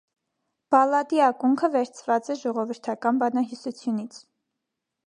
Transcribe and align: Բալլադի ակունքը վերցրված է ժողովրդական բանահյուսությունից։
Բալլադի 0.75 1.21
ակունքը 1.25 1.69
վերցրված 1.75 2.33
է 2.35 2.39
ժողովրդական 2.45 3.21
բանահյուսությունից։ 3.27 4.21